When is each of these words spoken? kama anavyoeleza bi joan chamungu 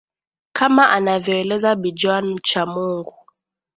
kama 0.57 0.83
anavyoeleza 0.97 1.71
bi 1.81 1.89
joan 1.99 2.25
chamungu 2.47 3.13